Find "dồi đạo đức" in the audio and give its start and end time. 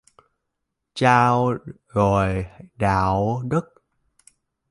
1.93-3.63